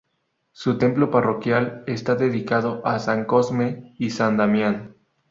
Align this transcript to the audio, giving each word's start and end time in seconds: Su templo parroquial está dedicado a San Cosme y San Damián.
Su 0.51 0.79
templo 0.79 1.11
parroquial 1.11 1.83
está 1.85 2.15
dedicado 2.15 2.81
a 2.85 2.97
San 2.97 3.25
Cosme 3.25 3.93
y 3.99 4.09
San 4.09 4.35
Damián. 4.35 4.95